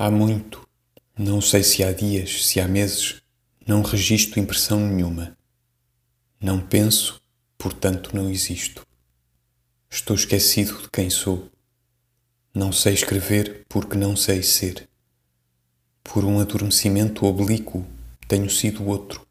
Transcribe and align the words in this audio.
Há 0.00 0.12
muito, 0.12 0.64
não 1.18 1.40
sei 1.40 1.64
se 1.64 1.82
há 1.82 1.92
dias, 1.92 2.46
se 2.46 2.60
há 2.60 2.68
meses, 2.68 3.20
não 3.66 3.82
registro 3.82 4.38
impressão 4.38 4.78
nenhuma. 4.78 5.36
Não 6.40 6.60
penso, 6.60 7.20
portanto 7.58 8.14
não 8.14 8.30
existo. 8.30 8.86
Estou 9.90 10.14
esquecido 10.14 10.82
de 10.82 10.88
quem 10.88 11.10
sou. 11.10 11.50
Não 12.54 12.70
sei 12.70 12.94
escrever 12.94 13.66
porque 13.68 13.98
não 13.98 14.14
sei 14.14 14.40
ser. 14.40 14.88
Por 16.04 16.24
um 16.24 16.38
adormecimento 16.38 17.26
oblíquo 17.26 17.84
tenho 18.28 18.48
sido 18.48 18.86
outro. 18.86 19.26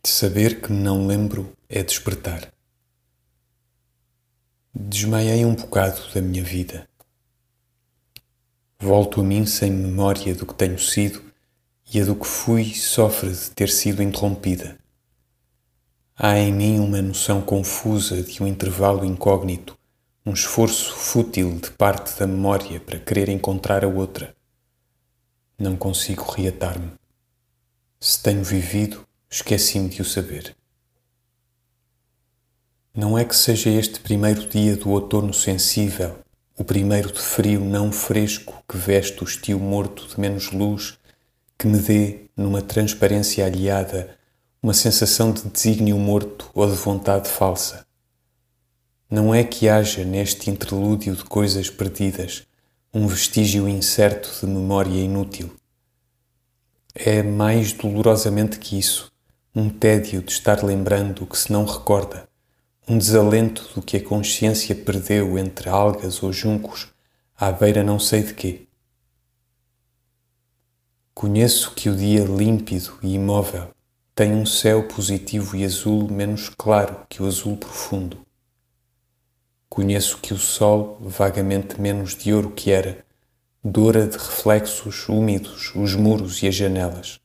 De 0.00 0.10
saber 0.10 0.60
que 0.60 0.70
me 0.70 0.80
não 0.80 1.08
lembro 1.08 1.56
é 1.68 1.82
despertar. 1.82 2.54
Desmaiei 4.72 5.44
um 5.44 5.56
bocado 5.56 6.08
da 6.14 6.22
minha 6.22 6.44
vida. 6.44 6.88
Volto 8.92 9.20
a 9.20 9.22
mim 9.22 9.46
sem 9.46 9.70
memória 9.70 10.34
do 10.34 10.44
que 10.44 10.52
tenho 10.52 10.76
sido 10.76 11.22
e 11.94 12.00
a 12.00 12.04
do 12.04 12.16
que 12.16 12.26
fui 12.26 12.74
sofre 12.74 13.30
de 13.30 13.52
ter 13.52 13.68
sido 13.68 14.02
interrompida. 14.02 14.76
Há 16.16 16.36
em 16.36 16.52
mim 16.52 16.80
uma 16.80 17.00
noção 17.00 17.40
confusa 17.40 18.20
de 18.20 18.42
um 18.42 18.48
intervalo 18.48 19.04
incógnito, 19.04 19.78
um 20.26 20.32
esforço 20.32 20.92
fútil 20.92 21.56
de 21.60 21.70
parte 21.70 22.18
da 22.18 22.26
memória 22.26 22.80
para 22.80 22.98
querer 22.98 23.28
encontrar 23.28 23.84
a 23.84 23.88
outra. 23.88 24.34
Não 25.56 25.76
consigo 25.76 26.24
reatar-me. 26.24 26.90
Se 28.00 28.20
tenho 28.20 28.42
vivido, 28.42 29.06
esqueci-me 29.30 29.88
de 29.88 30.02
o 30.02 30.04
saber. 30.04 30.56
Não 32.92 33.16
é 33.16 33.24
que 33.24 33.36
seja 33.36 33.70
este 33.70 34.00
primeiro 34.00 34.48
dia 34.48 34.76
do 34.76 34.90
outono 34.90 35.32
sensível 35.32 36.18
o 36.60 36.64
primeiro 36.64 37.10
de 37.10 37.18
frio 37.18 37.58
não 37.58 37.90
fresco 37.90 38.62
que 38.68 38.76
veste 38.76 39.24
o 39.24 39.26
estio 39.26 39.58
morto 39.58 40.06
de 40.06 40.20
menos 40.20 40.52
luz, 40.52 40.98
que 41.56 41.66
me 41.66 41.78
dê, 41.78 42.26
numa 42.36 42.60
transparência 42.60 43.46
aliada, 43.46 44.14
uma 44.62 44.74
sensação 44.74 45.32
de 45.32 45.48
desígnio 45.48 45.96
morto 45.96 46.50
ou 46.52 46.70
de 46.70 46.76
vontade 46.76 47.30
falsa. 47.30 47.86
Não 49.10 49.34
é 49.34 49.42
que 49.42 49.70
haja 49.70 50.04
neste 50.04 50.50
interlúdio 50.50 51.16
de 51.16 51.24
coisas 51.24 51.70
perdidas 51.70 52.46
um 52.92 53.06
vestígio 53.06 53.66
incerto 53.66 54.30
de 54.38 54.46
memória 54.46 55.00
inútil. 55.00 55.50
É 56.94 57.22
mais 57.22 57.72
dolorosamente 57.72 58.58
que 58.58 58.78
isso, 58.78 59.10
um 59.54 59.70
tédio 59.70 60.20
de 60.20 60.32
estar 60.32 60.62
lembrando 60.62 61.24
o 61.24 61.26
que 61.26 61.38
se 61.38 61.50
não 61.50 61.64
recorda, 61.64 62.28
um 62.90 62.98
desalento 62.98 63.70
do 63.72 63.80
que 63.80 63.98
a 63.98 64.02
consciência 64.02 64.74
perdeu 64.74 65.38
entre 65.38 65.68
algas 65.68 66.24
ou 66.24 66.32
juncos 66.32 66.88
à 67.36 67.52
beira 67.52 67.84
não 67.84 68.00
sei 68.00 68.24
de 68.24 68.34
quê. 68.34 68.66
Conheço 71.14 71.72
que 71.76 71.88
o 71.88 71.94
dia 71.94 72.24
límpido 72.24 72.98
e 73.00 73.14
imóvel 73.14 73.70
tem 74.12 74.32
um 74.32 74.44
céu 74.44 74.88
positivo 74.88 75.54
e 75.54 75.64
azul 75.64 76.10
menos 76.10 76.48
claro 76.48 77.06
que 77.08 77.22
o 77.22 77.26
azul 77.26 77.56
profundo. 77.56 78.26
Conheço 79.68 80.18
que 80.18 80.34
o 80.34 80.38
sol, 80.38 80.98
vagamente 81.00 81.80
menos 81.80 82.16
de 82.16 82.34
ouro 82.34 82.50
que 82.50 82.72
era, 82.72 83.04
doura 83.62 84.04
de 84.04 84.18
reflexos 84.18 85.08
úmidos 85.08 85.72
os 85.76 85.94
muros 85.94 86.42
e 86.42 86.48
as 86.48 86.56
janelas. 86.56 87.20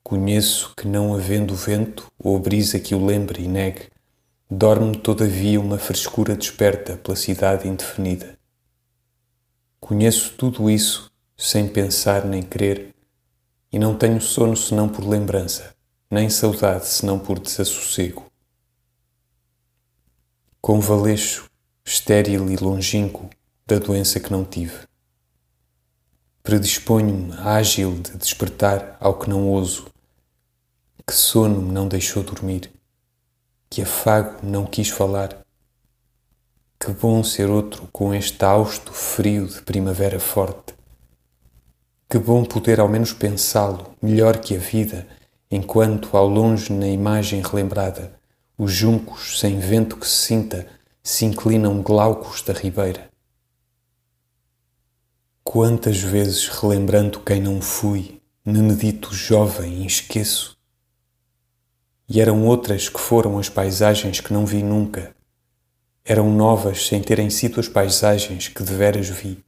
Conheço 0.00 0.74
que, 0.76 0.86
não 0.86 1.12
havendo 1.12 1.56
vento 1.56 2.08
ou 2.16 2.38
brisa 2.38 2.78
que 2.78 2.94
o 2.94 3.04
lembre 3.04 3.42
e 3.42 3.48
negue, 3.48 3.90
Dorme 4.54 4.98
todavia 4.98 5.58
uma 5.58 5.78
frescura 5.78 6.36
desperta 6.36 6.98
pela 6.98 7.16
cidade 7.16 7.66
indefinida. 7.66 8.38
Conheço 9.80 10.34
tudo 10.34 10.68
isso 10.68 11.10
sem 11.34 11.66
pensar 11.66 12.26
nem 12.26 12.42
querer, 12.42 12.94
e 13.72 13.78
não 13.78 13.96
tenho 13.96 14.20
sono 14.20 14.54
senão 14.54 14.90
por 14.90 15.08
lembrança, 15.08 15.74
nem 16.10 16.28
saudade 16.28 16.86
senão 16.86 17.18
por 17.18 17.38
desassossego. 17.38 18.26
Convalesço, 20.60 21.50
estéril 21.82 22.50
e 22.50 22.56
longínquo, 22.56 23.30
da 23.66 23.78
doença 23.78 24.20
que 24.20 24.30
não 24.30 24.44
tive. 24.44 24.80
Predisponho-me 26.42 27.32
ágil 27.38 27.94
de 27.94 28.18
despertar 28.18 28.98
ao 29.00 29.18
que 29.18 29.30
não 29.30 29.48
ouso, 29.48 29.86
que 31.06 31.14
sono 31.14 31.62
me 31.62 31.72
não 31.72 31.88
deixou 31.88 32.22
dormir 32.22 32.70
que 33.72 33.80
afago 33.80 34.46
não 34.46 34.66
quis 34.66 34.90
falar. 34.90 35.34
Que 36.78 36.92
bom 36.92 37.24
ser 37.24 37.48
outro 37.48 37.88
com 37.90 38.12
este 38.12 38.44
hausto 38.44 38.92
frio 38.92 39.46
de 39.46 39.62
primavera 39.62 40.20
forte. 40.20 40.74
Que 42.06 42.18
bom 42.18 42.44
poder 42.44 42.80
ao 42.80 42.86
menos 42.86 43.14
pensá-lo 43.14 43.94
melhor 44.02 44.40
que 44.40 44.54
a 44.56 44.58
vida, 44.58 45.08
enquanto 45.50 46.14
ao 46.14 46.28
longe 46.28 46.70
na 46.70 46.86
imagem 46.86 47.40
relembrada 47.40 48.12
os 48.58 48.70
juncos 48.70 49.40
sem 49.40 49.58
vento 49.58 49.96
que 49.96 50.06
se 50.06 50.26
sinta 50.26 50.66
se 51.02 51.24
inclinam 51.24 51.80
glaucos 51.80 52.42
da 52.42 52.52
ribeira. 52.52 53.08
Quantas 55.42 55.96
vezes 55.96 56.46
relembrando 56.46 57.20
quem 57.20 57.40
não 57.40 57.62
fui, 57.62 58.20
me 58.44 58.58
medito 58.58 59.14
jovem 59.14 59.82
e 59.82 59.86
esqueço 59.86 60.60
e 62.08 62.20
eram 62.20 62.46
outras 62.46 62.88
que 62.88 63.00
foram 63.00 63.38
as 63.38 63.48
paisagens 63.48 64.20
que 64.20 64.32
não 64.32 64.44
vi 64.44 64.62
nunca. 64.62 65.14
Eram 66.04 66.30
novas 66.30 66.86
sem 66.86 67.00
terem 67.00 67.30
sido 67.30 67.60
as 67.60 67.68
paisagens 67.68 68.48
que 68.48 68.62
deveras 68.62 69.08
vi. 69.08 69.42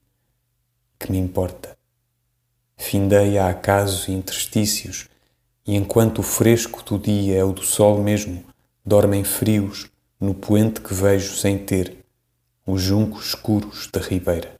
Que 0.98 1.10
me 1.10 1.18
importa? 1.18 1.76
Findei 2.76 3.38
a 3.38 3.48
acasos 3.48 4.08
e 4.08 4.12
interstícios, 4.12 5.08
e 5.66 5.74
enquanto 5.74 6.18
o 6.18 6.22
fresco 6.22 6.82
do 6.82 6.98
dia 6.98 7.36
é 7.36 7.44
o 7.44 7.52
do 7.52 7.62
sol 7.62 8.02
mesmo, 8.02 8.44
dormem 8.84 9.24
frios 9.24 9.90
no 10.20 10.34
poente 10.34 10.80
que 10.80 10.94
vejo 10.94 11.36
sem 11.36 11.58
ter, 11.58 12.04
os 12.66 12.80
juncos 12.80 13.28
escuros 13.28 13.88
da 13.92 14.00
ribeira. 14.00 14.54